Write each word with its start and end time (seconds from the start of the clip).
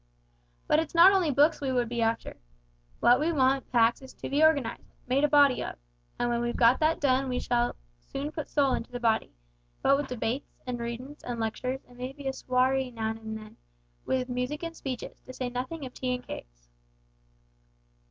But 0.65 0.79
it's 0.79 0.95
not 0.95 1.13
only 1.13 1.29
books 1.29 1.61
we 1.61 1.71
would 1.71 1.87
be 1.87 2.01
after. 2.01 2.37
What 3.01 3.19
we 3.19 3.31
want, 3.31 3.71
Pax, 3.71 4.01
is 4.01 4.15
to 4.15 4.31
be 4.31 4.41
organised 4.43 4.95
made 5.07 5.23
a 5.23 5.27
body 5.27 5.63
of. 5.63 5.75
When 6.17 6.41
we've 6.41 6.55
got 6.57 6.79
that 6.79 6.99
done 6.99 7.29
we 7.29 7.39
shall 7.39 7.75
soon 7.99 8.31
put 8.31 8.49
soul 8.49 8.73
into 8.73 8.91
the 8.91 8.99
body, 8.99 9.31
what 9.83 9.97
with 9.97 10.07
debates, 10.07 10.55
an' 10.65 10.77
readings, 10.77 11.21
an' 11.21 11.37
lectures, 11.39 11.85
an' 11.87 11.97
maybe 11.97 12.25
a 12.27 12.33
soiree 12.33 12.89
now 12.89 13.11
and 13.11 13.37
then, 13.37 13.57
with 14.03 14.27
music 14.27 14.63
and 14.63 14.75
speeches, 14.75 15.21
to 15.27 15.33
say 15.33 15.49
nothing 15.51 15.85
of 15.85 15.93
tea 15.93 16.15
an' 16.15 16.23
cakes." 16.23 16.67